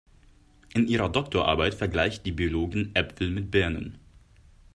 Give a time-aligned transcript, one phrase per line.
[0.73, 3.99] In ihrer Doktorarbeit vergleicht die Biologin Äpfel mit Birnen.